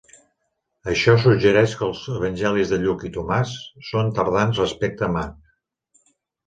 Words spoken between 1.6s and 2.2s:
que els